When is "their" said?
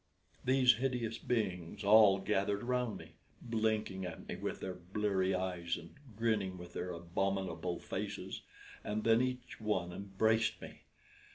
4.59-4.73, 6.73-6.89